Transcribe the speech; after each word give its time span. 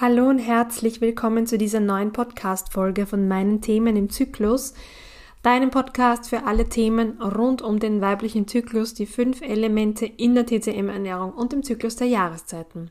Hallo 0.00 0.30
und 0.30 0.38
herzlich 0.38 1.02
willkommen 1.02 1.46
zu 1.46 1.58
dieser 1.58 1.78
neuen 1.78 2.12
Podcast-Folge 2.12 3.04
von 3.04 3.28
meinen 3.28 3.60
Themen 3.60 3.94
im 3.94 4.08
Zyklus. 4.08 4.72
Deinem 5.42 5.70
Podcast 5.70 6.30
für 6.30 6.44
alle 6.44 6.66
Themen 6.66 7.20
rund 7.20 7.60
um 7.60 7.78
den 7.78 8.00
weiblichen 8.00 8.48
Zyklus, 8.48 8.94
die 8.94 9.04
fünf 9.04 9.42
Elemente 9.42 10.06
in 10.06 10.34
der 10.34 10.46
TCM-Ernährung 10.46 11.34
und 11.34 11.52
im 11.52 11.62
Zyklus 11.62 11.96
der 11.96 12.06
Jahreszeiten. 12.06 12.90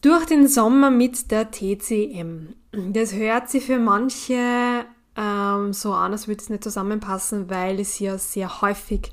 Durch 0.00 0.24
den 0.24 0.48
Sommer 0.48 0.90
mit 0.90 1.30
der 1.30 1.50
TCM. 1.50 2.54
Das 2.72 3.12
hört 3.12 3.50
sich 3.50 3.66
für 3.66 3.78
manche 3.78 4.86
ähm, 5.16 5.72
so 5.74 5.92
an, 5.92 6.12
als 6.12 6.28
würde 6.28 6.40
es 6.40 6.48
nicht 6.48 6.64
zusammenpassen, 6.64 7.50
weil 7.50 7.78
es 7.78 7.98
ja 7.98 8.16
sehr 8.16 8.62
häufig 8.62 9.12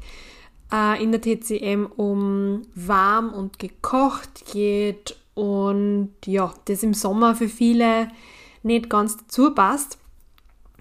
äh, 0.72 1.04
in 1.04 1.12
der 1.12 1.22
TCM 1.22 1.86
um 1.86 2.62
warm 2.74 3.34
und 3.34 3.60
gekocht 3.60 4.46
geht 4.52 5.18
und 5.34 6.14
ja, 6.26 6.54
das 6.66 6.84
im 6.84 6.94
Sommer 6.94 7.36
für 7.36 7.50
viele 7.50 8.10
nicht 8.62 8.90
ganz 8.90 9.18
dazu 9.18 9.54
passt, 9.54 9.98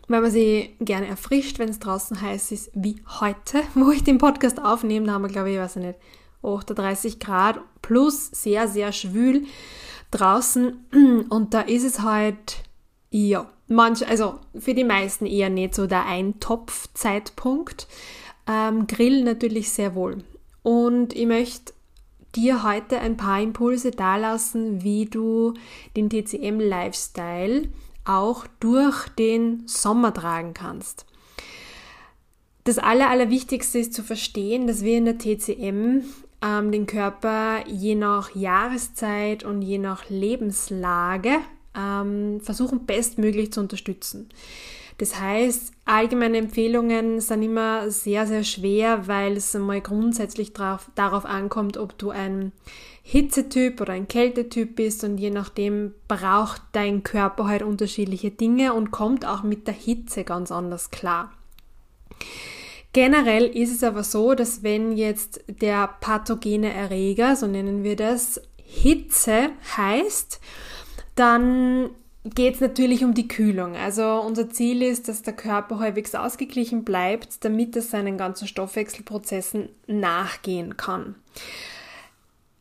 weil 0.08 0.20
man 0.20 0.30
sich 0.30 0.70
gerne 0.80 1.06
erfrischt, 1.06 1.58
wenn 1.58 1.68
es 1.68 1.78
draußen 1.78 2.20
heiß 2.20 2.52
ist, 2.52 2.70
wie 2.74 3.02
heute, 3.20 3.62
wo 3.74 3.90
ich 3.90 4.04
den 4.04 4.18
Podcast 4.18 4.62
aufnehme. 4.62 5.06
Da 5.06 5.12
haben 5.12 5.22
wir, 5.22 5.28
glaube 5.28 5.50
ich, 5.50 5.58
weiß 5.58 5.76
ich 5.76 5.82
nicht, 5.82 5.98
38 6.42 7.20
Grad 7.20 7.60
plus 7.80 8.30
sehr, 8.30 8.68
sehr 8.68 8.92
schwül 8.92 9.44
draußen. 10.10 10.84
Und 11.30 11.54
da 11.54 11.62
ist 11.62 11.84
es 11.84 12.00
halt, 12.00 12.62
ja, 13.10 13.48
manch, 13.68 14.06
also 14.06 14.38
für 14.58 14.74
die 14.74 14.84
meisten 14.84 15.26
eher 15.26 15.50
nicht 15.50 15.74
so 15.74 15.86
der 15.86 16.06
Eintopf-Zeitpunkt. 16.06 17.86
Ähm, 18.46 18.86
Grill 18.86 19.24
natürlich 19.24 19.70
sehr 19.70 19.94
wohl. 19.94 20.24
Und 20.62 21.14
ich 21.14 21.26
möchte 21.26 21.72
dir 22.34 22.62
heute 22.62 22.98
ein 22.98 23.16
paar 23.16 23.40
Impulse 23.40 23.90
dalassen, 23.90 24.82
wie 24.82 25.06
du 25.06 25.54
den 25.96 26.10
TCM-Lifestyle 26.10 27.68
auch 28.04 28.46
durch 28.60 29.08
den 29.10 29.66
Sommer 29.66 30.12
tragen 30.12 30.54
kannst. 30.54 31.06
Das 32.64 32.78
Aller, 32.78 33.10
Allerwichtigste 33.10 33.78
ist 33.78 33.92
zu 33.92 34.02
verstehen, 34.02 34.66
dass 34.66 34.82
wir 34.82 34.96
in 34.96 35.04
der 35.04 35.18
TCM 35.18 36.02
ähm, 36.42 36.72
den 36.72 36.86
Körper 36.86 37.66
je 37.66 37.94
nach 37.94 38.34
Jahreszeit 38.34 39.44
und 39.44 39.62
je 39.62 39.78
nach 39.78 40.08
Lebenslage 40.08 41.38
ähm, 41.76 42.40
versuchen 42.40 42.86
bestmöglich 42.86 43.52
zu 43.52 43.60
unterstützen. 43.60 44.28
Das 45.02 45.18
heißt, 45.18 45.72
allgemeine 45.84 46.38
Empfehlungen 46.38 47.20
sind 47.20 47.42
immer 47.42 47.90
sehr, 47.90 48.24
sehr 48.28 48.44
schwer, 48.44 49.08
weil 49.08 49.36
es 49.36 49.52
einmal 49.56 49.80
grundsätzlich 49.80 50.52
drauf, 50.52 50.92
darauf 50.94 51.24
ankommt, 51.24 51.76
ob 51.76 51.98
du 51.98 52.10
ein 52.10 52.52
Hitzetyp 53.02 53.80
oder 53.80 53.94
ein 53.94 54.06
Kältetyp 54.06 54.76
bist 54.76 55.02
und 55.02 55.18
je 55.18 55.30
nachdem 55.30 55.92
braucht 56.06 56.62
dein 56.70 57.02
Körper 57.02 57.48
halt 57.48 57.64
unterschiedliche 57.64 58.30
Dinge 58.30 58.74
und 58.74 58.92
kommt 58.92 59.26
auch 59.26 59.42
mit 59.42 59.66
der 59.66 59.74
Hitze 59.74 60.22
ganz 60.22 60.52
anders 60.52 60.92
klar. 60.92 61.32
Generell 62.92 63.46
ist 63.46 63.74
es 63.74 63.82
aber 63.82 64.04
so, 64.04 64.34
dass 64.36 64.62
wenn 64.62 64.92
jetzt 64.92 65.42
der 65.48 65.96
pathogene 66.00 66.72
Erreger, 66.72 67.34
so 67.34 67.48
nennen 67.48 67.82
wir 67.82 67.96
das, 67.96 68.40
Hitze 68.56 69.50
heißt, 69.76 70.40
dann 71.16 71.90
geht 72.24 72.54
es 72.54 72.60
natürlich 72.60 73.04
um 73.04 73.14
die 73.14 73.28
Kühlung. 73.28 73.76
Also 73.76 74.20
unser 74.20 74.48
Ziel 74.50 74.82
ist, 74.82 75.08
dass 75.08 75.22
der 75.22 75.32
Körper 75.32 75.78
halbwegs 75.78 76.14
ausgeglichen 76.14 76.84
bleibt, 76.84 77.44
damit 77.44 77.74
er 77.74 77.82
seinen 77.82 78.16
ganzen 78.16 78.46
Stoffwechselprozessen 78.46 79.68
nachgehen 79.86 80.76
kann. 80.76 81.16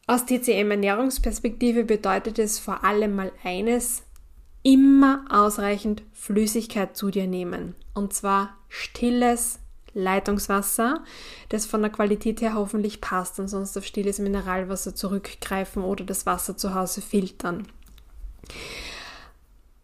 Aus 0.08 0.26
TCM-Ernährungsperspektive 0.26 1.84
bedeutet 1.84 2.40
es 2.40 2.59
vor 2.59 2.84
allem 2.84 3.16
mal 3.16 3.31
eines, 3.44 4.03
immer 4.64 5.26
ausreichend 5.30 6.03
Flüssigkeit 6.14 6.98
zu 6.98 7.12
dir 7.12 7.28
nehmen. 7.28 7.75
Und 7.94 8.14
zwar 8.14 8.58
stilles 8.68 9.59
Leitungswasser, 9.94 11.03
das 11.50 11.66
von 11.66 11.81
der 11.81 11.91
Qualität 11.91 12.41
her 12.41 12.56
hoffentlich 12.56 13.02
passt 13.02 13.40
und 13.40 13.47
sonst 13.47 13.78
auf 13.78 13.86
stilles 13.86 14.19
Mineralwasser 14.19 14.96
zurückgreifen 14.96 15.84
oder 15.84 16.03
das 16.03 16.25
Wasser 16.25 16.57
zu 16.57 16.74
Hause 16.74 17.02
filtern. 17.02 17.68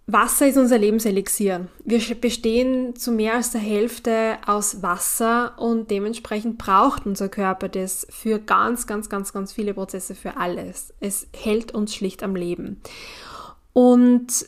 Wasser 0.10 0.48
ist 0.48 0.58
unser 0.58 0.78
Lebenselixier. 0.78 1.68
Wir 1.84 2.00
bestehen 2.16 2.96
zu 2.96 3.12
mehr 3.12 3.36
als 3.36 3.52
der 3.52 3.60
Hälfte 3.60 4.38
aus 4.46 4.82
Wasser 4.82 5.60
und 5.60 5.92
dementsprechend 5.92 6.58
braucht 6.58 7.06
unser 7.06 7.28
Körper 7.28 7.68
das 7.68 8.08
für 8.10 8.40
ganz, 8.40 8.88
ganz, 8.88 9.10
ganz, 9.10 9.34
ganz 9.34 9.52
viele 9.52 9.74
Prozesse, 9.74 10.16
für 10.16 10.38
alles. 10.38 10.94
Es 11.02 11.28
hält 11.36 11.74
uns 11.74 11.94
schlicht 11.94 12.24
am 12.24 12.38
Leben. 12.38 12.80
Und 13.74 14.46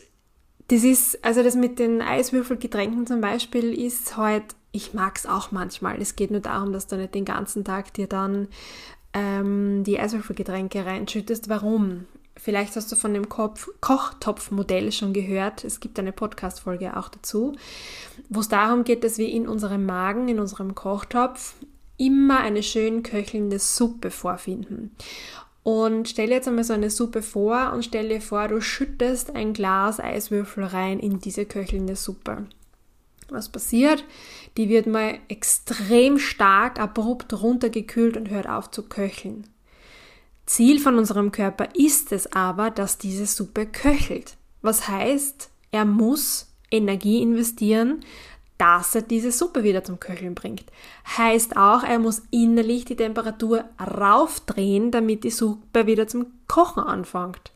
das 0.70 0.84
ist, 0.86 1.26
also 1.26 1.44
das 1.44 1.56
mit 1.56 1.78
den 1.78 2.02
Eiswürfelgetränken 2.02 3.06
zum 3.06 3.20
Beispiel 3.20 3.74
ist 3.78 4.16
halt, 4.16 4.44
ich 4.72 4.94
mag 4.94 5.18
es 5.18 5.26
auch 5.26 5.52
manchmal. 5.52 6.02
Es 6.02 6.16
geht 6.16 6.32
nur 6.32 6.40
darum, 6.40 6.72
dass 6.72 6.88
du 6.88 6.96
nicht 6.96 7.16
den 7.16 7.26
ganzen 7.26 7.66
Tag 7.66 7.94
dir 7.94 8.08
dann 8.08 8.48
ähm, 9.14 9.84
die 9.84 10.00
Eiswürfelgetränke 10.00 10.86
reinschüttest. 10.86 11.50
Warum? 11.50 12.06
Vielleicht 12.42 12.78
hast 12.78 12.90
du 12.90 12.96
von 12.96 13.14
dem 13.14 13.28
Kochtopfmodell 13.28 14.94
schon 14.94 15.12
gehört. 15.12 15.66
Es 15.66 15.82
gibt 15.82 16.00
eine 16.00 16.14
Podcast-Folge 16.14 16.96
auch 16.96 17.10
dazu, 17.10 17.54
wo 18.30 18.40
es 18.40 18.48
darum 18.48 18.86
geht, 18.86 19.04
dass 19.04 19.18
wir 19.18 19.28
in 19.28 19.46
unserem 19.46 19.86
Magen, 19.86 20.30
in 20.30 20.40
unserem 20.40 20.74
Kochtopf 20.74 21.56
immer 21.98 22.40
eine 22.40 22.64
schön 22.64 23.04
köchelnde 23.04 23.60
Suppe 23.60 24.10
vorfinden. 24.10 24.96
Und 25.64 26.08
stell 26.08 26.28
dir 26.28 26.36
jetzt 26.36 26.48
einmal 26.48 26.64
so 26.64 26.72
eine 26.72 26.90
Suppe 26.90 27.22
vor 27.22 27.74
und 27.74 27.84
stell 27.84 28.08
dir 28.08 28.22
vor, 28.22 28.48
du 28.48 28.62
schüttest 28.62 29.36
ein 29.36 29.52
Glas 29.52 30.00
Eiswürfel 30.00 30.64
rein 30.64 31.00
in 31.00 31.20
diese 31.20 31.46
köchelnde 31.46 31.98
Suppe. 31.98 32.46
Was 33.28 33.50
passiert? 33.50 34.06
Die 34.56 34.70
wird 34.70 34.88
mal 34.88 35.20
extrem 35.28 36.18
stark 36.18 36.80
abrupt 36.80 37.34
runtergekühlt 37.34 38.16
und 38.16 38.30
hört 38.30 38.48
auf 38.48 38.72
zu 38.72 38.84
köcheln. 38.84 39.46
Ziel 40.50 40.80
von 40.80 40.98
unserem 40.98 41.32
Körper 41.32 41.70
ist 41.76 42.12
es 42.12 42.34
aber, 42.34 42.72
dass 42.72 42.98
diese 42.98 43.28
Suppe 43.28 43.68
köchelt. 43.68 44.36
Was 44.64 44.88
heißt, 44.88 45.48
er 45.70 45.86
muss 45.86 46.48
Energie 46.72 47.22
investieren, 47.22 48.00
dass 48.58 48.96
er 48.96 49.04
diese 49.04 49.32
Suppe 49.32 49.64
wieder 49.64 49.84
zum 49.84 50.00
Köcheln 50.00 50.34
bringt. 50.34 50.66
Heißt 51.18 51.56
auch, 51.56 51.84
er 51.84 52.00
muss 52.00 52.24
innerlich 52.32 52.84
die 52.84 52.96
Temperatur 52.96 53.66
raufdrehen, 53.80 54.90
damit 54.90 55.24
die 55.24 55.30
Suppe 55.30 55.86
wieder 55.86 56.08
zum 56.08 56.26
Kochen 56.48 56.82
anfängt. 56.82 57.52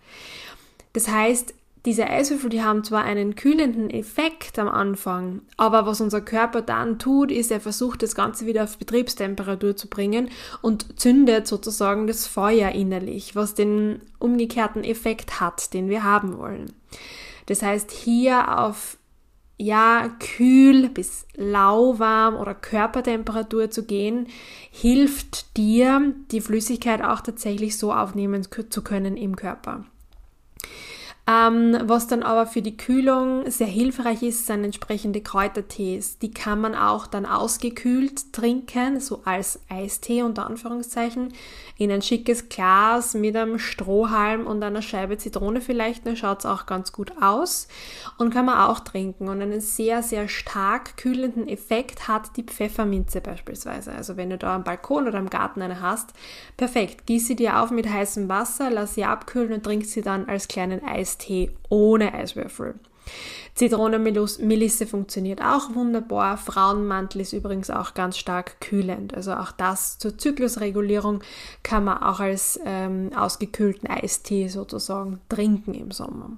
Das 0.94 1.08
heißt, 1.08 1.56
diese 1.86 2.10
Eiswürfel, 2.10 2.50
die 2.50 2.64
haben 2.64 2.84
zwar 2.84 3.04
einen 3.04 3.36
kühlenden 3.36 3.90
Effekt 3.90 4.58
am 4.58 4.70
Anfang, 4.70 5.42
aber 5.58 5.86
was 5.86 6.00
unser 6.00 6.22
Körper 6.22 6.62
dann 6.62 6.98
tut, 6.98 7.30
ist, 7.30 7.52
er 7.52 7.60
versucht 7.60 8.04
das 8.04 8.16
Ganze 8.16 8.46
wieder 8.46 8.64
auf 8.64 8.78
Betriebstemperatur 8.78 9.76
zu 9.76 9.90
bringen 9.90 10.30
und 10.62 10.98
zündet 11.00 11.46
sozusagen 11.46 12.08
das 12.08 12.26
Feuer 12.26 12.70
innerlich, 12.72 13.36
was 13.36 13.54
den 13.54 14.02
umgekehrten 14.18 14.86
Effekt 14.86 15.42
hat, 15.42 15.74
den 15.74 15.90
wir 15.90 16.04
haben 16.04 16.38
wollen. 16.38 16.72
Das 17.48 17.62
heißt, 17.62 17.92
hier 17.92 18.60
auf 18.60 18.98
ja, 19.58 20.10
kühl 20.20 20.90
bis 20.90 21.26
lauwarm 21.36 22.36
oder 22.36 22.56
Körpertemperatur 22.56 23.70
zu 23.70 23.84
gehen, 23.84 24.28
hilft 24.72 25.58
dir, 25.58 26.14
die 26.32 26.42
Flüssigkeit 26.42 27.02
auch 27.02 27.22
tatsächlich 27.22 27.78
so 27.78 27.94
aufnehmen 27.94 28.48
zu 28.70 28.82
können 28.84 29.16
im 29.16 29.36
Körper. 29.36 29.86
Ähm, 31.26 31.78
was 31.84 32.08
dann 32.08 32.22
aber 32.22 32.46
für 32.46 32.62
die 32.62 32.76
Kühlung 32.76 33.50
sehr 33.50 33.68
hilfreich 33.68 34.24
ist, 34.24 34.46
sind 34.46 34.66
entsprechende 34.66 35.22
Kräutertees. 35.22 36.20
Die 36.20 36.32
kann 36.32 36.60
man 36.60 36.76
auch 36.76 37.08
dann 37.08 37.26
ausgekühlt 37.26 38.34
trinken, 38.34 39.00
so 39.00 39.22
als 39.24 39.62
Eistee 39.70 40.24
unter 40.24 40.46
Anführungszeichen, 40.46 41.34
in 41.78 41.92
ein 41.92 42.02
schickes 42.02 42.50
Glas 42.50 43.14
mit 43.14 43.38
einem 43.38 43.58
Strohhalm 43.58 44.46
und 44.46 44.62
einer 44.62 44.82
Scheibe 44.82 45.18
Zitrone 45.18 45.62
vielleicht. 45.62 46.06
Dann 46.06 46.18
schaut 46.18 46.40
es 46.40 46.46
auch 46.46 46.66
ganz 46.66 46.92
gut 46.92 47.14
aus 47.22 47.70
und 48.18 48.34
kann 48.34 48.46
man 48.46 48.58
auch 48.58 48.82
trinken. 48.82 49.30
Und 49.30 49.42
einen 49.42 49.62
sehr, 49.62 50.04
sehr 50.04 50.28
stark 50.28 50.98
kühlenden 50.98 51.48
Effekt 51.48 52.10
hat 52.10 52.36
die 52.36 52.44
Pfefferminze 52.44 53.22
beispielsweise. 53.22 53.94
Also 53.94 54.18
wenn 54.18 54.30
du 54.30 54.38
da 54.38 54.56
am 54.56 54.66
Balkon 54.66 55.08
oder 55.08 55.20
am 55.20 55.30
Garten 55.30 55.62
eine 55.62 55.80
hast, 55.80 56.12
perfekt. 56.58 57.06
Gieß 57.06 57.28
sie 57.28 57.38
dir 57.38 57.62
auf 57.62 57.72
mit 57.72 57.90
heißem 57.90 58.28
Wasser, 58.28 58.70
lass 58.70 58.96
sie 58.96 59.06
abkühlen 59.06 59.54
und 59.54 59.64
trink 59.64 59.86
sie 59.86 60.02
dann 60.02 60.28
als 60.28 60.50
kleinen 60.50 60.84
Eis 60.84 61.13
Eistee 61.14 61.52
ohne 61.70 62.14
Eiswürfel. 62.14 62.76
Zitronenmelisse 63.54 64.88
funktioniert 64.88 65.42
auch 65.42 65.76
wunderbar. 65.76 66.38
Frauenmantel 66.38 67.22
ist 67.22 67.34
übrigens 67.34 67.70
auch 67.70 67.94
ganz 67.94 68.18
stark 68.18 68.60
kühlend. 68.62 69.14
Also 69.14 69.34
auch 69.34 69.52
das 69.52 70.00
zur 70.00 70.18
Zyklusregulierung 70.18 71.22
kann 71.62 71.84
man 71.84 72.02
auch 72.02 72.20
als 72.20 72.60
ähm, 72.66 73.12
ausgekühlten 73.16 73.90
Eistee 73.90 74.48
sozusagen 74.48 75.20
trinken 75.30 75.76
im 75.76 75.92
Sommer. 75.92 76.32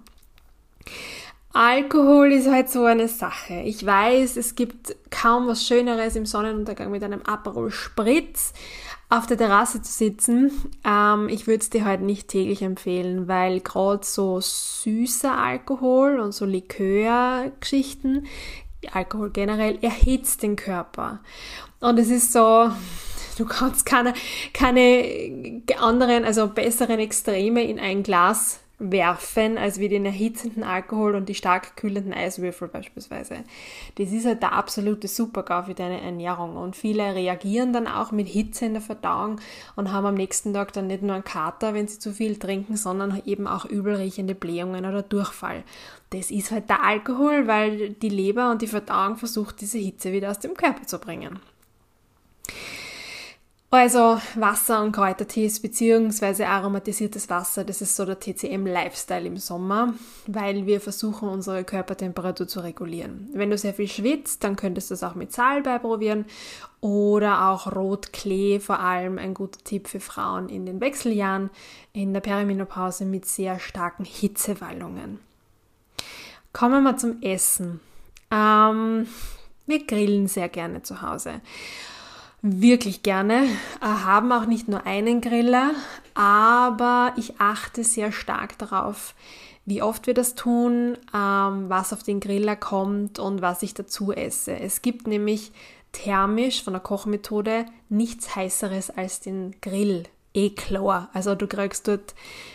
Alkohol 1.53 2.33
ist 2.33 2.51
halt 2.51 2.69
so 2.69 2.83
eine 2.83 3.07
Sache. 3.07 3.61
Ich 3.61 3.85
weiß, 3.85 4.35
es 4.35 4.55
gibt 4.55 4.93
kaum 5.09 5.47
was 5.47 5.65
Schöneres 5.65 6.17
im 6.17 6.25
Sonnenuntergang 6.25 6.91
mit 6.91 7.01
einem 7.01 7.21
Aperol 7.21 7.71
Spritz, 7.71 8.51
auf 9.09 9.27
der 9.27 9.37
Terrasse 9.37 9.81
zu 9.81 9.91
sitzen. 9.91 10.51
Ähm, 10.83 11.29
ich 11.29 11.47
würde 11.47 11.61
es 11.61 11.69
dir 11.69 11.85
heute 11.85 12.03
nicht 12.03 12.27
täglich 12.27 12.61
empfehlen, 12.61 13.27
weil 13.27 13.59
gerade 13.59 14.05
so 14.05 14.39
süßer 14.41 15.37
Alkohol 15.37 16.19
und 16.19 16.33
so 16.33 16.45
Likörgeschichten, 16.45 18.25
Alkohol 18.91 19.31
generell, 19.31 19.77
erhitzt 19.81 20.43
den 20.43 20.55
Körper. 20.55 21.19
Und 21.79 21.99
es 21.99 22.09
ist 22.09 22.33
so, 22.33 22.69
du 23.37 23.45
kannst 23.45 23.85
keine, 23.85 24.13
keine 24.53 25.43
anderen, 25.79 26.25
also 26.25 26.47
besseren 26.47 26.99
Extreme 26.99 27.63
in 27.63 27.79
ein 27.79 28.03
Glas 28.03 28.59
werfen, 28.77 29.57
als 29.57 29.79
wie 29.79 29.87
den 29.87 30.05
erhitzenden 30.05 30.63
Alkohol 30.63 31.15
und 31.15 31.29
die 31.29 31.35
stark 31.35 31.77
kühlenden 31.77 32.13
Eiswürfel 32.13 32.67
beispielsweise. 32.67 33.43
Das 33.95 34.11
ist 34.11 34.25
halt 34.25 34.41
der 34.41 34.51
absolute 34.51 35.07
Supergau 35.07 35.63
für 35.63 35.73
deine 35.73 36.01
Ernährung 36.01 36.57
und 36.57 36.75
viele 36.75 37.15
reagieren 37.15 37.71
dann 37.71 37.87
auch 37.87 38.11
mit 38.11 38.27
Hitze 38.27 38.65
in 38.65 38.73
der 38.73 38.81
Verdauung 38.81 39.39
und 39.75 39.91
haben 39.93 40.05
am 40.05 40.15
nächsten 40.15 40.53
Tag 40.53 40.73
dann 40.73 40.87
nicht 40.87 41.03
nur 41.03 41.15
einen 41.15 41.23
Kater, 41.23 41.73
wenn 41.73 41.87
sie 41.87 41.99
zu 41.99 42.11
viel 42.11 42.37
trinken, 42.37 42.75
sondern 42.75 43.21
eben 43.25 43.47
auch 43.47 43.65
übelriechende 43.65 44.35
Blähungen 44.35 44.85
oder 44.85 45.01
Durchfall. 45.01 45.63
Das 46.09 46.29
ist 46.29 46.51
halt 46.51 46.69
der 46.69 46.83
Alkohol, 46.83 47.47
weil 47.47 47.91
die 47.91 48.09
Leber 48.09 48.51
und 48.51 48.61
die 48.61 48.67
Verdauung 48.67 49.15
versucht, 49.15 49.61
diese 49.61 49.77
Hitze 49.77 50.11
wieder 50.11 50.31
aus 50.31 50.39
dem 50.39 50.53
Körper 50.53 50.85
zu 50.85 50.99
bringen. 50.99 51.39
Also 53.71 54.21
Wasser 54.35 54.81
und 54.83 54.93
Kräutertees 54.93 55.59
bzw. 55.59 56.45
aromatisiertes 56.45 57.29
Wasser, 57.29 57.65
das 57.65 57.81
ist 57.81 57.95
so 57.95 58.05
der 58.05 58.19
TCM-Lifestyle 58.19 59.25
im 59.25 59.37
Sommer, 59.37 59.93
weil 60.27 60.65
wir 60.65 60.79
versuchen, 60.79 61.27
unsere 61.27 61.63
Körpertemperatur 61.65 62.47
zu 62.47 62.61
regulieren. 62.61 63.29
Wenn 63.33 63.49
du 63.49 63.57
sehr 63.57 63.73
viel 63.73 63.89
schwitzt, 63.89 64.43
dann 64.43 64.55
könntest 64.55 64.91
du 64.91 64.93
es 64.93 65.03
auch 65.03 65.15
mit 65.15 65.33
Salbei 65.33 65.79
probieren 65.79 66.25
oder 66.79 67.49
auch 67.49 67.75
Rotklee, 67.75 68.59
vor 68.59 68.79
allem 68.79 69.17
ein 69.17 69.33
guter 69.33 69.61
Tipp 69.63 69.87
für 69.87 69.99
Frauen 69.99 70.47
in 70.47 70.65
den 70.65 70.79
Wechseljahren, 70.79 71.49
in 71.91 72.13
der 72.13 72.21
Perimenopause 72.21 73.03
mit 73.03 73.25
sehr 73.25 73.59
starken 73.59 74.05
Hitzewallungen. 74.05 75.19
Kommen 76.53 76.83
wir 76.83 76.95
zum 76.95 77.21
Essen. 77.21 77.81
Ähm, 78.31 79.07
wir 79.65 79.85
grillen 79.85 80.27
sehr 80.27 80.47
gerne 80.47 80.83
zu 80.83 81.01
Hause 81.01 81.41
wirklich 82.45 83.03
gerne, 83.03 83.45
äh, 83.81 83.85
haben 83.85 84.31
auch 84.31 84.45
nicht 84.45 84.67
nur 84.67 84.85
einen 84.85 85.19
Griller, 85.21 85.71
aber 86.13 87.13
ich 87.17 87.39
achte 87.39 87.83
sehr 87.83 88.11
stark 88.11 88.57
darauf, 88.59 89.15
wie 89.65 89.81
oft 89.81 90.05
wir 90.05 90.13
das 90.13 90.35
tun, 90.35 90.97
ähm, 91.13 91.69
was 91.69 91.91
auf 91.91 92.03
den 92.03 92.19
Griller 92.19 92.55
kommt 92.55 93.17
und 93.17 93.41
was 93.41 93.63
ich 93.63 93.73
dazu 93.73 94.11
esse. 94.11 94.59
Es 94.59 94.83
gibt 94.83 95.07
nämlich 95.07 95.51
thermisch 95.91 96.63
von 96.63 96.73
der 96.73 96.81
Kochmethode 96.81 97.65
nichts 97.89 98.35
heißeres 98.35 98.91
als 98.91 99.21
den 99.21 99.55
Grill 99.61 100.03
eh 100.35 100.49
klar. 100.49 101.09
Also 101.13 101.35
du 101.35 101.47
kriegst 101.47 101.87
dort 101.87 102.13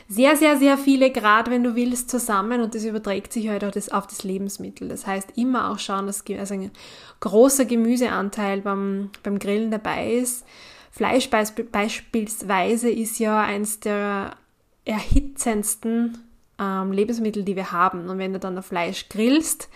sehr, 0.09 0.37
sehr, 0.37 0.57
sehr 0.57 0.77
viele 0.77 1.11
Grad, 1.11 1.51
wenn 1.51 1.63
du 1.63 1.75
willst, 1.75 2.11
zusammen 2.11 2.61
und 2.61 2.75
das 2.75 2.85
überträgt 2.85 3.33
sich 3.33 3.49
halt 3.49 3.65
auch 3.65 3.71
das, 3.71 3.89
auf 3.91 4.07
das 4.07 4.25
Lebensmittel. 4.25 4.89
Das 4.89 5.07
heißt, 5.07 5.37
immer 5.37 5.71
auch 5.71 5.79
schauen, 5.79 6.07
dass 6.07 6.25
also 6.39 6.55
ein 6.55 6.71
großer 7.21 7.65
Gemüseanteil 7.65 8.61
beim, 8.61 9.11
beim 9.23 9.39
Grillen 9.39 9.71
dabei 9.71 10.13
ist. 10.13 10.45
Fleisch 10.91 11.31
beispielsweise 11.31 12.91
ist 12.91 13.19
ja 13.19 13.41
eins 13.41 13.81
der 13.81 14.33
erhitzendsten 14.85 16.19
ähm, 16.59 16.93
Lebensmittel, 16.93 17.45
die 17.45 17.57
wir 17.57 17.73
haben. 17.73 18.09
Und 18.09 18.19
wenn 18.19 18.33
du 18.33 18.39
dann 18.39 18.57
ein 18.57 18.63
Fleisch 18.63 19.09
grillst, 19.09 19.69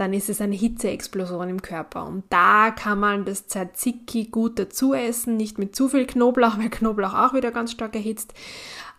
dann 0.00 0.14
ist 0.14 0.30
es 0.30 0.40
eine 0.40 0.54
Hitzeexplosion 0.54 1.50
im 1.50 1.60
Körper. 1.60 2.06
Und 2.06 2.24
da 2.30 2.70
kann 2.70 2.98
man 2.98 3.26
das 3.26 3.48
Tzatziki 3.48 4.24
gut 4.24 4.58
dazu 4.58 4.94
essen, 4.94 5.36
nicht 5.36 5.58
mit 5.58 5.76
zu 5.76 5.90
viel 5.90 6.06
Knoblauch, 6.06 6.56
weil 6.58 6.70
Knoblauch 6.70 7.12
auch 7.12 7.34
wieder 7.34 7.50
ganz 7.50 7.72
stark 7.72 7.94
erhitzt. 7.94 8.32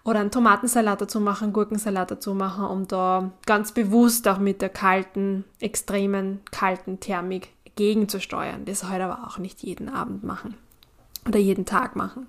Oder 0.03 0.19
einen 0.19 0.29
Tomatensalat 0.29 1.01
dazu 1.01 1.19
machen, 1.19 1.53
Gurkensalat 1.53 2.11
dazu 2.11 2.35
machen, 2.35 2.65
um 2.65 2.87
da 2.87 3.31
ganz 3.47 3.71
bewusst 3.71 4.27
auch 4.27 4.37
mit 4.37 4.61
der 4.61 4.69
kalten, 4.69 5.43
extremen, 5.59 6.41
kalten 6.51 6.99
Thermik 6.99 7.49
gegenzusteuern. 7.75 8.65
Das 8.65 8.87
heute 8.87 9.05
aber 9.05 9.27
auch 9.27 9.39
nicht 9.39 9.63
jeden 9.63 9.89
Abend 9.89 10.23
machen 10.23 10.53
oder 11.27 11.39
jeden 11.39 11.65
Tag 11.65 11.95
machen. 11.95 12.27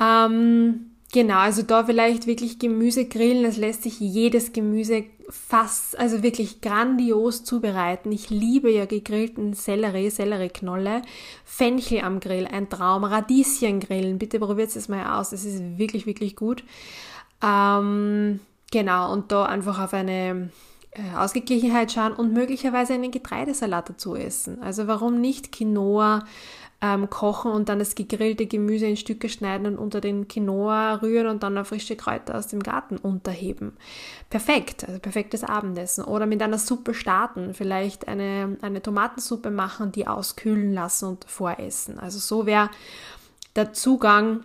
Ähm, 0.00 0.91
Genau, 1.12 1.40
also 1.40 1.60
da 1.62 1.84
vielleicht 1.84 2.26
wirklich 2.26 2.58
Gemüse 2.58 3.04
grillen. 3.04 3.44
Es 3.44 3.58
lässt 3.58 3.82
sich 3.82 4.00
jedes 4.00 4.54
Gemüse 4.54 5.04
fast, 5.28 5.98
also 5.98 6.22
wirklich 6.22 6.62
grandios 6.62 7.44
zubereiten. 7.44 8.10
Ich 8.12 8.30
liebe 8.30 8.70
ja 8.70 8.86
gegrillten 8.86 9.52
Sellerie, 9.52 10.08
Sellerieknolle, 10.08 11.02
Fenchel 11.44 12.00
am 12.00 12.18
Grill, 12.18 12.46
ein 12.46 12.70
Traum, 12.70 13.04
Radieschen 13.04 13.80
grillen. 13.80 14.18
Bitte 14.18 14.38
probiert 14.38 14.74
es 14.74 14.88
mal 14.88 15.18
aus. 15.18 15.32
Es 15.32 15.44
ist 15.44 15.78
wirklich, 15.78 16.06
wirklich 16.06 16.34
gut. 16.34 16.64
Ähm, 17.42 18.40
genau, 18.70 19.12
und 19.12 19.32
da 19.32 19.44
einfach 19.44 19.82
auf 19.84 19.92
eine 19.92 20.50
äh, 20.92 21.16
Ausgeglichenheit 21.16 21.92
schauen 21.92 22.12
und 22.12 22.32
möglicherweise 22.32 22.94
einen 22.94 23.10
Getreidesalat 23.10 23.90
dazu 23.90 24.14
essen. 24.14 24.62
Also 24.62 24.86
warum 24.86 25.20
nicht 25.20 25.52
Quinoa? 25.52 26.24
Ähm, 26.82 27.08
kochen 27.08 27.52
und 27.52 27.68
dann 27.68 27.78
das 27.78 27.94
gegrillte 27.94 28.46
Gemüse 28.46 28.86
in 28.86 28.96
Stücke 28.96 29.28
schneiden 29.28 29.66
und 29.66 29.78
unter 29.78 30.00
den 30.00 30.26
Quinoa 30.26 30.94
rühren 30.96 31.28
und 31.28 31.44
dann 31.44 31.64
frische 31.64 31.94
Kräuter 31.94 32.36
aus 32.36 32.48
dem 32.48 32.60
Garten 32.60 32.96
unterheben. 32.96 33.76
Perfekt, 34.28 34.84
also 34.86 34.98
perfektes 34.98 35.44
Abendessen. 35.44 36.04
Oder 36.04 36.26
mit 36.26 36.42
einer 36.42 36.58
Suppe 36.58 36.92
starten, 36.92 37.54
vielleicht 37.54 38.08
eine, 38.08 38.58
eine 38.62 38.82
Tomatensuppe 38.82 39.52
machen, 39.52 39.92
die 39.92 40.08
auskühlen 40.08 40.74
lassen 40.74 41.08
und 41.08 41.24
voressen. 41.24 42.00
Also 42.00 42.18
so 42.18 42.46
wäre 42.46 42.68
der 43.54 43.72
Zugang 43.72 44.44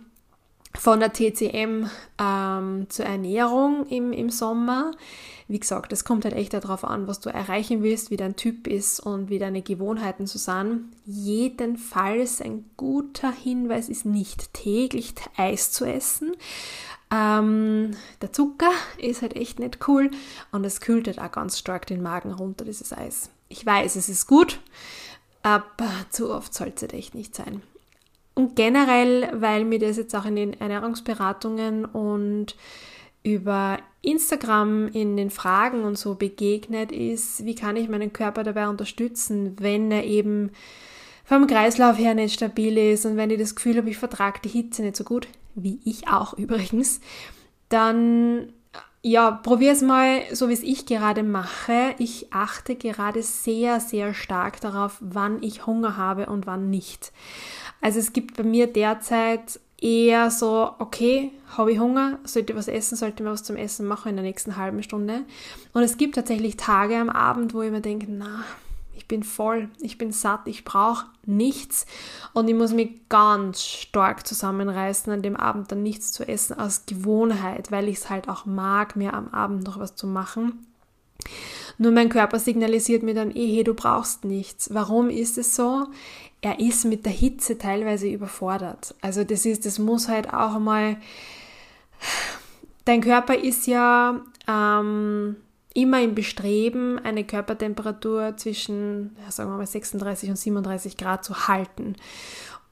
von 0.78 1.00
der 1.00 1.12
TCM 1.12 1.90
ähm, 2.20 2.86
zur 2.88 3.04
Ernährung 3.04 3.86
im, 3.88 4.12
im 4.12 4.30
Sommer. 4.30 4.92
Wie 5.48 5.58
gesagt, 5.58 5.92
es 5.92 6.04
kommt 6.04 6.24
halt 6.24 6.34
echt 6.34 6.52
darauf 6.52 6.84
an, 6.84 7.08
was 7.08 7.20
du 7.20 7.30
erreichen 7.30 7.82
willst, 7.82 8.10
wie 8.10 8.16
dein 8.16 8.36
Typ 8.36 8.68
ist 8.68 9.00
und 9.00 9.28
wie 9.28 9.40
deine 9.40 9.62
Gewohnheiten 9.62 10.26
so 10.26 10.38
sind. 10.38 10.84
Jedenfalls 11.04 12.40
ein 12.40 12.64
guter 12.76 13.32
Hinweis 13.32 13.88
ist 13.88 14.06
nicht 14.06 14.54
täglich 14.54 15.14
Eis 15.36 15.72
zu 15.72 15.84
essen. 15.84 16.32
Ähm, 17.10 17.92
der 18.22 18.32
Zucker 18.32 18.70
ist 18.98 19.22
halt 19.22 19.34
echt 19.34 19.58
nicht 19.58 19.88
cool 19.88 20.10
und 20.52 20.64
es 20.64 20.80
kühlt 20.80 21.08
halt 21.08 21.18
auch 21.18 21.32
ganz 21.32 21.58
stark 21.58 21.86
den 21.86 22.02
Magen 22.02 22.32
runter, 22.32 22.64
dieses 22.64 22.92
Eis. 22.92 23.30
Ich 23.48 23.64
weiß, 23.66 23.96
es 23.96 24.08
ist 24.08 24.26
gut, 24.26 24.60
aber 25.42 25.90
zu 26.10 26.30
oft 26.30 26.54
sollte 26.54 26.74
es 26.76 26.82
halt 26.82 26.92
echt 26.92 27.14
nicht 27.14 27.34
sein. 27.34 27.62
Und 28.38 28.54
generell, 28.54 29.28
weil 29.32 29.64
mir 29.64 29.80
das 29.80 29.96
jetzt 29.96 30.14
auch 30.14 30.24
in 30.24 30.36
den 30.36 30.52
Ernährungsberatungen 30.60 31.84
und 31.84 32.54
über 33.24 33.78
Instagram 34.00 34.86
in 34.86 35.16
den 35.16 35.30
Fragen 35.30 35.82
und 35.82 35.98
so 35.98 36.14
begegnet 36.14 36.92
ist, 36.92 37.44
wie 37.44 37.56
kann 37.56 37.74
ich 37.74 37.88
meinen 37.88 38.12
Körper 38.12 38.44
dabei 38.44 38.68
unterstützen, 38.68 39.56
wenn 39.58 39.90
er 39.90 40.04
eben 40.04 40.52
vom 41.24 41.48
Kreislauf 41.48 41.98
her 41.98 42.14
nicht 42.14 42.34
stabil 42.34 42.78
ist 42.78 43.06
und 43.06 43.16
wenn 43.16 43.30
ich 43.30 43.40
das 43.40 43.56
Gefühl 43.56 43.78
habe, 43.78 43.90
ich 43.90 43.98
vertrage 43.98 44.38
die 44.44 44.50
Hitze 44.50 44.82
nicht 44.82 44.94
so 44.94 45.02
gut, 45.02 45.26
wie 45.56 45.80
ich 45.84 46.06
auch 46.06 46.32
übrigens, 46.38 47.00
dann 47.70 48.52
ja, 49.02 49.30
probier 49.30 49.72
es 49.72 49.82
mal 49.82 50.22
so, 50.32 50.48
wie 50.48 50.54
es 50.54 50.62
ich 50.62 50.86
gerade 50.86 51.22
mache. 51.22 51.94
Ich 51.98 52.32
achte 52.32 52.76
gerade 52.76 53.22
sehr, 53.22 53.80
sehr 53.80 54.12
stark 54.12 54.60
darauf, 54.60 54.98
wann 55.00 55.42
ich 55.42 55.66
Hunger 55.66 55.96
habe 55.96 56.26
und 56.26 56.46
wann 56.46 56.68
nicht. 56.68 57.12
Also 57.80 57.98
es 57.98 58.12
gibt 58.12 58.36
bei 58.36 58.42
mir 58.42 58.66
derzeit 58.66 59.60
eher 59.80 60.30
so, 60.30 60.72
okay, 60.78 61.30
habe 61.56 61.72
ich 61.72 61.78
Hunger, 61.78 62.18
sollte 62.24 62.56
was 62.56 62.68
essen, 62.68 62.96
sollte 62.96 63.22
mir 63.22 63.30
was 63.30 63.44
zum 63.44 63.56
Essen 63.56 63.86
machen 63.86 64.10
in 64.10 64.16
der 64.16 64.24
nächsten 64.24 64.56
halben 64.56 64.82
Stunde. 64.82 65.22
Und 65.72 65.82
es 65.82 65.96
gibt 65.96 66.16
tatsächlich 66.16 66.56
Tage 66.56 66.96
am 66.96 67.10
Abend, 67.10 67.54
wo 67.54 67.62
ich 67.62 67.70
mir 67.70 67.80
denke, 67.80 68.06
na, 68.08 68.44
ich 68.96 69.06
bin 69.06 69.22
voll, 69.22 69.68
ich 69.80 69.96
bin 69.96 70.10
satt, 70.10 70.40
ich 70.46 70.64
brauche 70.64 71.06
nichts 71.24 71.86
und 72.32 72.48
ich 72.48 72.54
muss 72.54 72.72
mich 72.72 73.08
ganz 73.08 73.62
stark 73.62 74.26
zusammenreißen, 74.26 75.12
an 75.12 75.22
dem 75.22 75.36
Abend 75.36 75.70
dann 75.70 75.84
nichts 75.84 76.12
zu 76.12 76.26
essen 76.26 76.58
aus 76.58 76.84
Gewohnheit, 76.84 77.70
weil 77.70 77.88
ich 77.88 77.98
es 77.98 78.10
halt 78.10 78.28
auch 78.28 78.44
mag, 78.44 78.96
mir 78.96 79.14
am 79.14 79.28
Abend 79.28 79.64
noch 79.64 79.78
was 79.78 79.94
zu 79.94 80.08
machen. 80.08 80.66
Nur 81.78 81.92
mein 81.92 82.08
Körper 82.08 82.40
signalisiert 82.40 83.04
mir 83.04 83.14
dann 83.14 83.30
eh, 83.30 83.54
hey, 83.54 83.64
du 83.64 83.74
brauchst 83.74 84.24
nichts. 84.24 84.74
Warum 84.74 85.10
ist 85.10 85.38
es 85.38 85.54
so? 85.54 85.86
Er 86.40 86.60
ist 86.60 86.84
mit 86.84 87.04
der 87.04 87.12
Hitze 87.12 87.58
teilweise 87.58 88.08
überfordert. 88.08 88.94
Also 89.00 89.24
das 89.24 89.44
ist, 89.44 89.66
das 89.66 89.78
muss 89.78 90.08
halt 90.08 90.32
auch 90.32 90.54
einmal, 90.54 90.96
dein 92.84 93.00
Körper 93.00 93.34
ist 93.34 93.66
ja 93.66 94.20
ähm, 94.46 95.36
immer 95.74 96.02
im 96.02 96.14
Bestreben, 96.14 96.98
eine 96.98 97.24
Körpertemperatur 97.24 98.36
zwischen, 98.36 99.16
sagen 99.28 99.50
wir 99.50 99.58
mal, 99.58 99.66
36 99.66 100.30
und 100.30 100.36
37 100.36 100.96
Grad 100.96 101.24
zu 101.24 101.48
halten. 101.48 101.96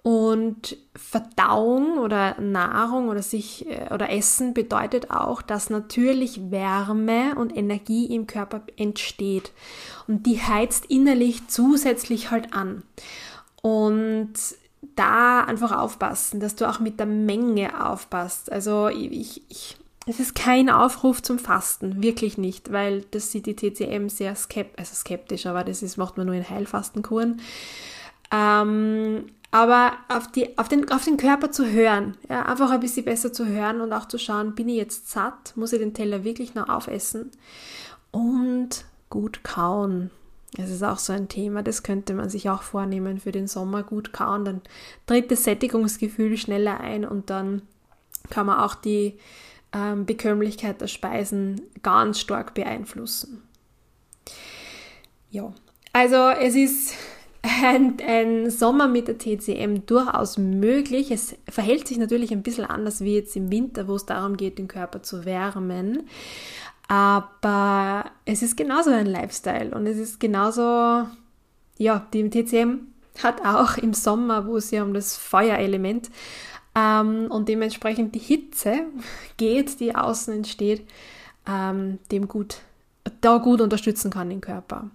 Und 0.06 0.76
Verdauung 0.94 1.99
oder 1.99 2.40
Nahrung 2.40 3.08
oder 3.08 3.23
sich 3.23 3.66
äh, 3.68 3.92
oder 3.92 4.08
Essen 4.12 4.54
bedeutet 4.54 5.11
auch, 5.11 5.42
dass 5.42 5.68
natürlich 5.68 6.52
Wärme 6.52 7.35
und 7.35 7.56
Energie 7.56 8.14
im 8.14 8.28
Körper 8.28 8.62
entsteht. 8.76 9.50
Und 10.06 10.25
die 10.26 10.40
heizt 10.40 10.87
innerlich 10.87 11.49
zusätzlich 11.49 12.30
halt 12.30 12.52
an. 12.52 12.85
Und 13.66 14.35
da 14.94 15.42
einfach 15.42 15.76
aufpassen, 15.76 16.38
dass 16.38 16.54
du 16.54 16.68
auch 16.68 16.78
mit 16.78 17.00
der 17.00 17.06
Menge 17.06 17.85
aufpasst. 17.85 18.52
Also 18.52 18.87
ich, 18.87 19.42
ich 19.49 19.76
es 20.06 20.20
ist 20.20 20.37
kein 20.37 20.70
Aufruf 20.70 21.20
zum 21.20 21.40
Fasten, 21.40 22.00
wirklich 22.00 22.38
nicht, 22.38 22.70
weil 22.70 23.00
das 23.11 23.32
sieht 23.32 23.46
die 23.46 23.56
TCM 23.56 24.08
sehr 24.08 24.37
skep 24.37 24.75
also 24.78 24.94
skeptisch, 24.94 25.46
aber 25.46 25.64
das 25.64 25.82
ist, 25.82 25.96
macht 25.96 26.16
man 26.16 26.26
nur 26.26 26.37
in 26.37 26.49
Heilfastenkuren. 26.49 27.40
Ähm, 28.30 29.26
aber 29.50 29.94
auf, 30.08 30.30
die, 30.30 30.56
auf, 30.58 30.68
den, 30.68 30.88
auf 30.92 31.04
den 31.04 31.16
Körper 31.16 31.50
zu 31.50 31.66
hören, 31.68 32.16
ja, 32.28 32.42
einfach 32.42 32.70
ein 32.70 32.78
bisschen 32.78 33.04
besser 33.04 33.32
zu 33.32 33.46
hören 33.46 33.80
und 33.80 33.92
auch 33.92 34.06
zu 34.06 34.16
schauen, 34.16 34.54
bin 34.54 34.68
ich 34.68 34.76
jetzt 34.76 35.11
satt, 35.11 35.54
muss 35.56 35.73
ich 35.73 35.80
den 35.80 35.92
Teller 35.92 36.23
wirklich 36.23 36.54
noch 36.54 36.68
aufessen 36.68 37.32
und 38.12 38.85
gut 39.11 39.42
kauen. 39.42 40.12
Das 40.56 40.70
ist 40.70 40.82
auch 40.82 40.98
so 40.98 41.12
ein 41.12 41.28
Thema, 41.28 41.62
das 41.62 41.82
könnte 41.82 42.14
man 42.14 42.30
sich 42.30 42.48
auch 42.48 42.62
vornehmen 42.62 43.20
für 43.20 43.32
den 43.32 43.46
Sommer, 43.46 43.82
gut 43.82 44.12
kauen, 44.12 44.44
dann 44.44 44.60
tritt 45.06 45.30
das 45.30 45.44
Sättigungsgefühl 45.44 46.36
schneller 46.38 46.80
ein 46.80 47.04
und 47.04 47.28
dann 47.28 47.62
kann 48.30 48.46
man 48.46 48.60
auch 48.60 48.75
die 48.75 49.18
ähm, 49.75 50.06
Bekömmlichkeit 50.06 50.80
der 50.80 50.86
Speisen 50.86 51.60
ganz 51.82 52.20
stark 52.20 52.54
beeinflussen. 52.54 53.42
Ja, 55.30 55.52
also 55.92 56.28
es 56.28 56.54
ist 56.54 56.94
ein, 57.42 57.98
ein, 58.06 58.50
Sommer 58.50 58.88
mit 58.88 59.08
der 59.08 59.18
TCM 59.18 59.86
durchaus 59.86 60.38
möglich. 60.38 61.10
Es 61.10 61.36
verhält 61.48 61.86
sich 61.86 61.98
natürlich 61.98 62.32
ein 62.32 62.42
bisschen 62.42 62.64
anders 62.64 63.02
wie 63.02 63.16
jetzt 63.16 63.36
im 63.36 63.50
Winter, 63.50 63.88
wo 63.88 63.96
es 63.96 64.06
darum 64.06 64.36
geht, 64.36 64.58
den 64.58 64.68
Körper 64.68 65.02
zu 65.02 65.25
wärmen. 65.25 66.08
Aber 66.88 68.05
es 68.25 68.43
ist 68.43 68.57
genauso 68.57 68.90
ein 68.90 69.07
Lifestyle 69.07 69.75
und 69.75 69.87
es 69.87 69.99
ist 69.99 70.21
genauso, 70.21 71.07
ja, 71.78 72.07
die 72.12 72.31
TCM 72.31 72.78
hat 73.23 73.45
auch 73.45 73.76
im 73.76 73.93
Sommer, 73.93 74.47
wo 74.47 74.57
es 74.57 74.71
ja 74.71 74.83
um 74.83 74.95
das 74.95 75.16
Feuerelement 75.16 76.11
ähm, 76.76 77.26
und 77.31 77.49
dementsprechend 77.49 78.14
die 78.14 78.21
Hitze 78.21 78.85
geht, 79.37 79.81
die 79.81 79.95
außen 79.95 80.33
entsteht, 80.35 80.87
ähm, 81.49 81.99
dem 82.12 82.28
gut, 82.28 82.59
da 83.21 83.38
gut 83.38 83.61
unterstützen 83.61 84.11
kann 84.11 84.31
den 84.31 84.40
Körper. 84.40 84.90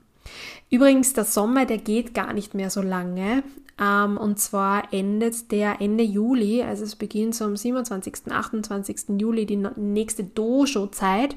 Übrigens, 0.69 1.13
der 1.13 1.25
Sommer, 1.25 1.65
der 1.65 1.79
geht 1.79 2.13
gar 2.13 2.31
nicht 2.33 2.53
mehr 2.53 2.69
so 2.69 2.81
lange. 2.81 3.43
Ähm, 3.79 4.17
und 4.17 4.39
zwar 4.39 4.93
endet 4.93 5.51
der 5.51 5.81
Ende 5.81 6.03
Juli, 6.03 6.61
also 6.63 6.83
es 6.83 6.95
beginnt 6.95 7.35
so 7.35 7.45
am 7.45 7.55
27., 7.55 8.31
28. 8.31 9.19
Juli 9.19 9.45
die 9.45 9.63
nächste 9.75 10.23
Dojo-Zeit, 10.23 11.35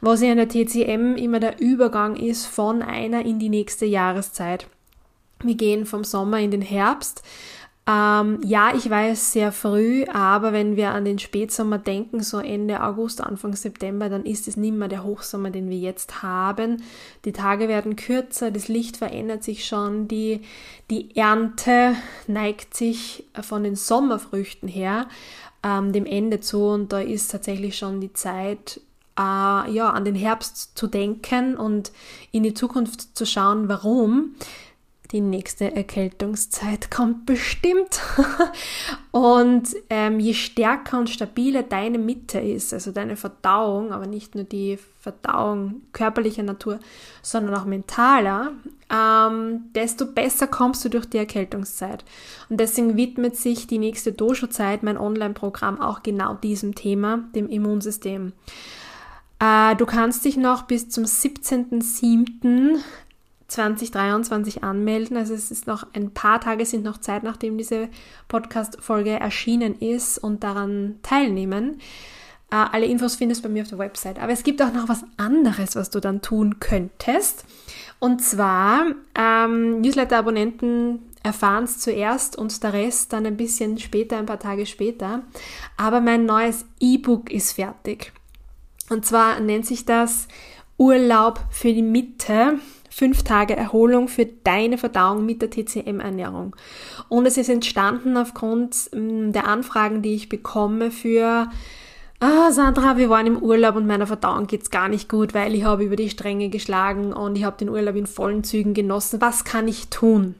was 0.00 0.22
ja 0.22 0.32
in 0.32 0.38
der 0.38 0.48
TCM 0.48 1.16
immer 1.16 1.40
der 1.40 1.60
Übergang 1.60 2.16
ist 2.16 2.46
von 2.46 2.82
einer 2.82 3.24
in 3.24 3.38
die 3.38 3.48
nächste 3.48 3.86
Jahreszeit. 3.86 4.66
Wir 5.42 5.56
gehen 5.56 5.86
vom 5.86 6.04
Sommer 6.04 6.38
in 6.38 6.50
den 6.50 6.62
Herbst 6.62 7.22
ähm, 7.84 8.38
ja, 8.44 8.72
ich 8.76 8.88
weiß 8.88 9.32
sehr 9.32 9.50
früh, 9.50 10.04
aber 10.04 10.52
wenn 10.52 10.76
wir 10.76 10.90
an 10.90 11.04
den 11.04 11.18
Spätsommer 11.18 11.78
denken, 11.78 12.22
so 12.22 12.38
Ende 12.38 12.82
August, 12.82 13.20
Anfang 13.20 13.56
September, 13.56 14.08
dann 14.08 14.24
ist 14.24 14.46
es 14.46 14.56
nicht 14.56 14.74
mehr 14.74 14.86
der 14.86 15.02
Hochsommer, 15.02 15.50
den 15.50 15.68
wir 15.68 15.78
jetzt 15.78 16.22
haben. 16.22 16.82
Die 17.24 17.32
Tage 17.32 17.66
werden 17.66 17.96
kürzer, 17.96 18.52
das 18.52 18.68
Licht 18.68 18.98
verändert 18.98 19.42
sich 19.42 19.66
schon, 19.66 20.06
die, 20.06 20.42
die 20.90 21.16
Ernte 21.16 21.96
neigt 22.28 22.74
sich 22.74 23.24
von 23.40 23.64
den 23.64 23.74
Sommerfrüchten 23.74 24.68
her 24.68 25.08
ähm, 25.64 25.92
dem 25.92 26.06
Ende 26.06 26.40
zu 26.40 26.66
und 26.66 26.92
da 26.92 27.00
ist 27.00 27.30
tatsächlich 27.30 27.76
schon 27.76 28.00
die 28.00 28.12
Zeit, 28.12 28.80
äh, 29.18 29.22
ja, 29.72 29.90
an 29.90 30.04
den 30.04 30.14
Herbst 30.14 30.76
zu 30.78 30.86
denken 30.86 31.56
und 31.56 31.92
in 32.30 32.42
die 32.42 32.54
Zukunft 32.54 33.16
zu 33.16 33.26
schauen, 33.26 33.68
warum 33.68 34.34
die 35.12 35.20
nächste 35.20 35.76
Erkältungszeit 35.76 36.90
kommt 36.90 37.26
bestimmt. 37.26 38.00
und 39.10 39.68
ähm, 39.90 40.18
je 40.18 40.34
stärker 40.34 40.98
und 40.98 41.10
stabiler 41.10 41.62
deine 41.62 41.98
Mitte 41.98 42.40
ist, 42.40 42.72
also 42.72 42.92
deine 42.92 43.16
Verdauung, 43.16 43.92
aber 43.92 44.06
nicht 44.06 44.34
nur 44.34 44.44
die 44.44 44.78
Verdauung 44.98 45.82
körperlicher 45.92 46.42
Natur, 46.42 46.78
sondern 47.20 47.54
auch 47.54 47.66
mentaler, 47.66 48.52
ähm, 48.90 49.64
desto 49.74 50.06
besser 50.06 50.46
kommst 50.46 50.84
du 50.84 50.88
durch 50.88 51.06
die 51.06 51.18
Erkältungszeit. 51.18 52.04
Und 52.48 52.58
deswegen 52.58 52.96
widmet 52.96 53.36
sich 53.36 53.66
die 53.66 53.78
nächste 53.78 54.12
Dojo-Zeit, 54.12 54.82
mein 54.82 54.96
Online-Programm, 54.96 55.80
auch 55.80 56.02
genau 56.02 56.34
diesem 56.34 56.74
Thema, 56.74 57.24
dem 57.34 57.48
Immunsystem. 57.48 58.32
Äh, 59.42 59.74
du 59.74 59.86
kannst 59.86 60.24
dich 60.24 60.36
noch 60.36 60.62
bis 60.62 60.88
zum 60.88 61.04
17.07. 61.04 62.78
2023 63.52 64.64
anmelden. 64.64 65.16
Also 65.16 65.34
es 65.34 65.50
ist 65.50 65.66
noch 65.66 65.86
ein 65.94 66.12
paar 66.12 66.40
Tage 66.40 66.66
sind 66.66 66.84
noch 66.84 66.98
Zeit, 66.98 67.22
nachdem 67.22 67.58
diese 67.58 67.88
Podcast-Folge 68.28 69.10
erschienen 69.10 69.78
ist 69.78 70.18
und 70.18 70.42
daran 70.42 70.96
teilnehmen. 71.02 71.80
Äh, 72.50 72.56
alle 72.72 72.86
Infos 72.86 73.16
findest 73.16 73.42
du 73.44 73.48
bei 73.48 73.52
mir 73.52 73.62
auf 73.62 73.68
der 73.68 73.78
Website. 73.78 74.18
Aber 74.18 74.32
es 74.32 74.42
gibt 74.42 74.62
auch 74.62 74.72
noch 74.72 74.88
was 74.88 75.04
anderes, 75.16 75.76
was 75.76 75.90
du 75.90 76.00
dann 76.00 76.22
tun 76.22 76.60
könntest. 76.60 77.44
Und 77.98 78.22
zwar 78.22 78.86
ähm, 79.14 79.80
Newsletter-Abonnenten 79.80 81.00
erfahren 81.22 81.64
es 81.64 81.78
zuerst 81.78 82.36
und 82.36 82.62
der 82.62 82.72
Rest 82.72 83.12
dann 83.12 83.26
ein 83.26 83.36
bisschen 83.36 83.78
später, 83.78 84.18
ein 84.18 84.26
paar 84.26 84.40
Tage 84.40 84.66
später. 84.66 85.22
Aber 85.76 86.00
mein 86.00 86.26
neues 86.26 86.64
E-Book 86.80 87.30
ist 87.30 87.52
fertig. 87.52 88.12
Und 88.90 89.06
zwar 89.06 89.40
nennt 89.40 89.66
sich 89.66 89.84
das 89.84 90.26
Urlaub 90.76 91.40
für 91.50 91.72
die 91.72 91.82
Mitte 91.82 92.58
fünf 92.92 93.22
Tage 93.22 93.56
Erholung 93.56 94.08
für 94.08 94.26
deine 94.26 94.76
Verdauung 94.76 95.24
mit 95.24 95.40
der 95.40 95.50
TCM-Ernährung. 95.50 96.54
Und 97.08 97.26
es 97.26 97.38
ist 97.38 97.48
entstanden 97.48 98.16
aufgrund 98.16 98.90
mm, 98.92 99.32
der 99.32 99.48
Anfragen, 99.48 100.02
die 100.02 100.14
ich 100.14 100.28
bekomme 100.28 100.90
für 100.90 101.48
Ah, 102.20 102.52
Sandra, 102.52 102.98
wir 102.98 103.10
waren 103.10 103.26
im 103.26 103.42
Urlaub 103.42 103.74
und 103.74 103.88
meiner 103.88 104.06
Verdauung 104.06 104.46
geht's 104.46 104.70
gar 104.70 104.88
nicht 104.88 105.08
gut, 105.08 105.34
weil 105.34 105.56
ich 105.56 105.64
habe 105.64 105.82
über 105.82 105.96
die 105.96 106.08
Stränge 106.08 106.50
geschlagen 106.50 107.12
und 107.12 107.34
ich 107.34 107.42
habe 107.42 107.56
den 107.56 107.68
Urlaub 107.68 107.96
in 107.96 108.06
vollen 108.06 108.44
Zügen 108.44 108.74
genossen. 108.74 109.20
Was 109.20 109.42
kann 109.42 109.66
ich 109.66 109.88
tun? 109.88 110.36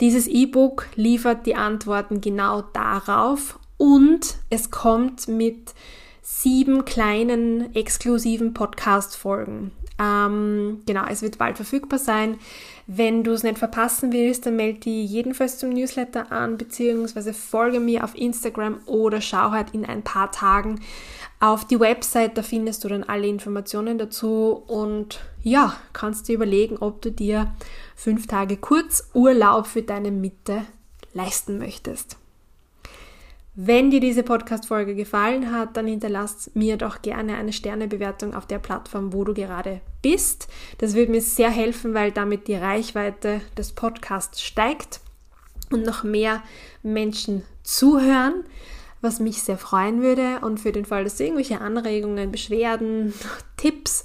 Dieses 0.00 0.28
E-Book 0.28 0.86
liefert 0.94 1.44
die 1.44 1.56
Antworten 1.56 2.20
genau 2.20 2.62
darauf 2.62 3.58
und 3.78 4.36
es 4.48 4.70
kommt 4.70 5.26
mit 5.26 5.74
sieben 6.22 6.84
kleinen 6.84 7.74
exklusiven 7.74 8.54
Podcast-Folgen. 8.54 9.72
Ähm, 10.00 10.80
genau, 10.86 11.04
es 11.08 11.22
wird 11.22 11.38
bald 11.38 11.56
verfügbar 11.56 11.98
sein. 11.98 12.38
Wenn 12.86 13.24
du 13.24 13.32
es 13.32 13.42
nicht 13.42 13.58
verpassen 13.58 14.12
willst, 14.12 14.46
dann 14.46 14.56
melde 14.56 14.80
dich 14.80 15.10
jedenfalls 15.10 15.58
zum 15.58 15.70
Newsletter 15.70 16.32
an, 16.32 16.56
beziehungsweise 16.56 17.34
folge 17.34 17.80
mir 17.80 18.04
auf 18.04 18.16
Instagram 18.16 18.80
oder 18.86 19.20
schau 19.20 19.50
halt 19.50 19.74
in 19.74 19.84
ein 19.84 20.02
paar 20.02 20.30
Tagen 20.30 20.80
auf 21.40 21.64
die 21.66 21.78
Website, 21.78 22.36
da 22.36 22.42
findest 22.42 22.82
du 22.82 22.88
dann 22.88 23.04
alle 23.04 23.28
Informationen 23.28 23.98
dazu 23.98 24.64
und 24.66 25.20
ja, 25.42 25.76
kannst 25.92 26.28
dir 26.28 26.34
überlegen, 26.34 26.78
ob 26.78 27.00
du 27.00 27.12
dir 27.12 27.52
fünf 27.94 28.26
Tage 28.26 28.56
Kurzurlaub 28.56 29.66
für 29.66 29.82
deine 29.82 30.10
Mitte 30.10 30.62
leisten 31.12 31.58
möchtest. 31.58 32.16
Wenn 33.60 33.90
dir 33.90 33.98
diese 33.98 34.22
Podcast-Folge 34.22 34.94
gefallen 34.94 35.50
hat, 35.50 35.76
dann 35.76 35.88
hinterlass 35.88 36.48
mir 36.54 36.76
doch 36.76 37.02
gerne 37.02 37.36
eine 37.36 37.52
Sternebewertung 37.52 38.32
auf 38.32 38.46
der 38.46 38.60
Plattform, 38.60 39.12
wo 39.12 39.24
du 39.24 39.34
gerade 39.34 39.80
bist. 40.00 40.46
Das 40.78 40.94
würde 40.94 41.10
mir 41.10 41.20
sehr 41.20 41.50
helfen, 41.50 41.92
weil 41.92 42.12
damit 42.12 42.46
die 42.46 42.54
Reichweite 42.54 43.40
des 43.56 43.72
Podcasts 43.72 44.40
steigt 44.40 45.00
und 45.72 45.84
noch 45.84 46.04
mehr 46.04 46.44
Menschen 46.84 47.42
zuhören, 47.64 48.44
was 49.00 49.18
mich 49.18 49.42
sehr 49.42 49.58
freuen 49.58 50.02
würde. 50.02 50.38
Und 50.42 50.60
für 50.60 50.70
den 50.70 50.84
Fall, 50.84 51.02
dass 51.02 51.16
du 51.16 51.24
irgendwelche 51.24 51.60
Anregungen, 51.60 52.30
Beschwerden, 52.30 53.12
Tipps 53.56 54.04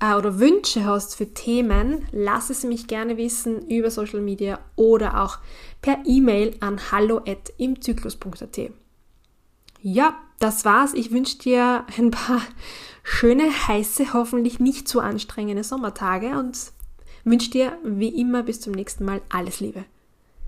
äh, 0.00 0.14
oder 0.14 0.38
Wünsche 0.38 0.86
hast 0.86 1.14
für 1.14 1.26
Themen, 1.34 2.06
lass 2.10 2.48
es 2.48 2.64
mich 2.64 2.86
gerne 2.86 3.18
wissen 3.18 3.68
über 3.68 3.90
Social 3.90 4.22
Media 4.22 4.60
oder 4.76 5.22
auch 5.22 5.40
per 5.82 5.98
E-Mail 6.06 6.56
an 6.60 6.90
hallo@imzyklus.at. 6.90 8.70
Ja, 9.86 10.16
das 10.38 10.64
war's. 10.64 10.94
Ich 10.94 11.10
wünsche 11.10 11.36
dir 11.36 11.84
ein 11.98 12.10
paar 12.10 12.40
schöne, 13.02 13.50
heiße, 13.68 14.14
hoffentlich 14.14 14.58
nicht 14.58 14.88
zu 14.88 15.00
anstrengende 15.00 15.62
Sommertage 15.62 16.38
und 16.38 16.72
wünsche 17.24 17.50
dir 17.50 17.76
wie 17.84 18.08
immer 18.08 18.42
bis 18.44 18.62
zum 18.62 18.72
nächsten 18.72 19.04
Mal 19.04 19.20
alles 19.28 19.60
Liebe. 19.60 19.84